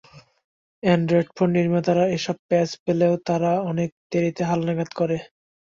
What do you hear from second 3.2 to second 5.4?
তারা অনেক দেরিতে হালনাগাদ করে।